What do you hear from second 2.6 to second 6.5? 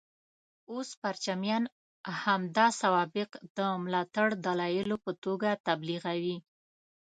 سوابق د ملاتړ دلایلو په توګه تبلیغوي.